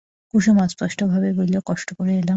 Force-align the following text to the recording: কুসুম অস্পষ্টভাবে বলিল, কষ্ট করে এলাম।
কুসুম 0.33 0.57
অস্পষ্টভাবে 0.57 1.29
বলিল, 1.33 1.57
কষ্ট 1.65 1.89
করে 1.93 2.11
এলাম। 2.13 2.29